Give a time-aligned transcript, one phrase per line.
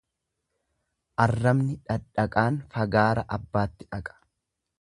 [1.25, 4.19] Arrabni dhadhaqaan fagaara abbaatti dhaqa.